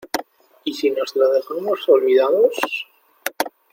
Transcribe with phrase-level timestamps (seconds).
[0.65, 2.87] ¿Y si nos los dejamos olvidados?